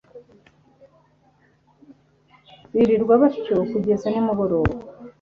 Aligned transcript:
birirwa 2.73 3.13
batyo 3.21 3.55
kugeza 3.71 4.05
nimugoroba 4.09 4.73